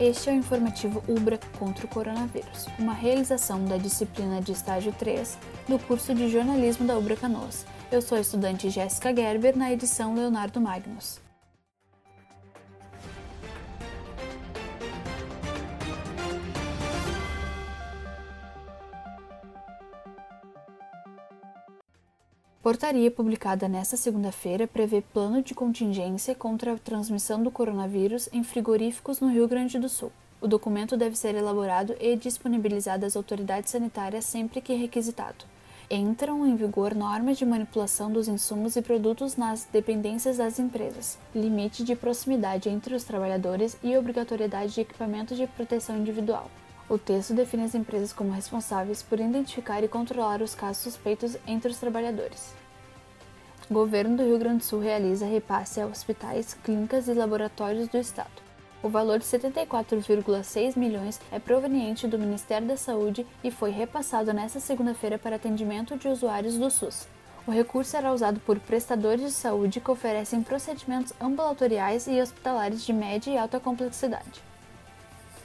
[0.00, 5.36] Este é o informativo Ubra contra o coronavírus, uma realização da disciplina de estágio 3
[5.68, 7.66] do curso de jornalismo da Ubra Canoas.
[7.92, 11.20] Eu sou a estudante Jéssica Gerber, na edição Leonardo Magnus.
[22.62, 29.18] Portaria publicada nesta segunda-feira prevê plano de contingência contra a transmissão do coronavírus em frigoríficos
[29.18, 30.12] no Rio Grande do Sul.
[30.42, 35.46] O documento deve ser elaborado e disponibilizado às autoridades sanitárias sempre que requisitado.
[35.90, 41.82] Entram em vigor normas de manipulação dos insumos e produtos nas dependências das empresas, limite
[41.82, 46.50] de proximidade entre os trabalhadores e obrigatoriedade de equipamentos de proteção individual.
[46.90, 51.70] O texto define as empresas como responsáveis por identificar e controlar os casos suspeitos entre
[51.70, 52.52] os trabalhadores.
[53.70, 57.96] O governo do Rio Grande do Sul realiza repasse a hospitais, clínicas e laboratórios do
[57.96, 58.42] estado.
[58.82, 64.58] O valor de 74,6 milhões é proveniente do Ministério da Saúde e foi repassado nesta
[64.58, 67.06] segunda-feira para atendimento de usuários do SUS.
[67.46, 72.92] O recurso será usado por prestadores de saúde que oferecem procedimentos ambulatoriais e hospitalares de
[72.92, 74.49] média e alta complexidade.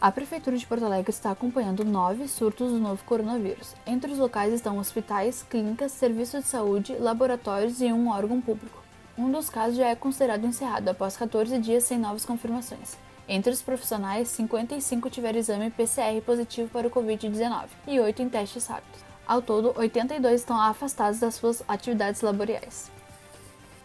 [0.00, 3.74] A Prefeitura de Porto Alegre está acompanhando nove surtos do novo coronavírus.
[3.86, 8.82] Entre os locais estão hospitais, clínicas, serviços de saúde, laboratórios e um órgão público.
[9.18, 12.96] Um dos casos já é considerado encerrado após 14 dias sem novas confirmações.
[13.28, 18.66] Entre os profissionais, 55 tiveram exame PCR positivo para o Covid-19 e 8 em testes
[18.66, 19.04] rápidos.
[19.26, 22.90] Ao todo, 82 estão afastados das suas atividades laborais.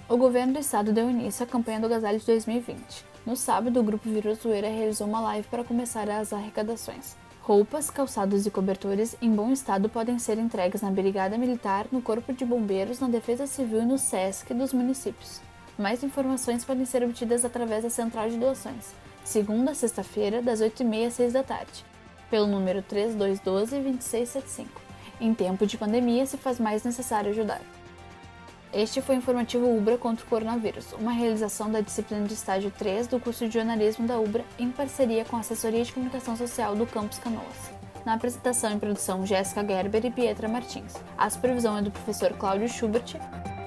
[0.08, 3.15] O governo do estado deu início à campanha do Agasalho de 2020.
[3.26, 7.16] No sábado, o grupo Vírus Zoeira realizou uma live para começar as arrecadações.
[7.42, 12.32] Roupas, calçados e cobertores em bom estado podem ser entregues na Brigada Militar, no Corpo
[12.34, 15.42] de Bombeiros, na Defesa Civil e no SESC dos municípios.
[15.76, 21.08] Mais informações podem ser obtidas através da Central de Doações, segunda a sexta-feira, das 8h30
[21.08, 21.84] às 6 da tarde,
[22.30, 24.68] pelo número 3212-2675.
[25.20, 27.62] Em tempo de pandemia, se faz mais necessário ajudar.
[28.76, 33.08] Este foi o informativo Ubra contra o coronavírus, uma realização da disciplina de estágio 3
[33.08, 36.86] do curso de jornalismo da Ubra em parceria com a Assessoria de Comunicação Social do
[36.86, 37.72] Campus Canoas.
[38.06, 40.94] Na apresentação e produção, Jéssica Gerber e Pietra Martins.
[41.18, 43.16] A supervisão é do professor Cláudio Schubert.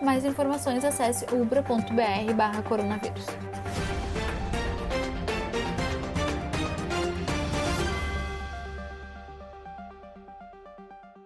[0.02, 3.24] Mais informações acesse ubra.br/coronavírus.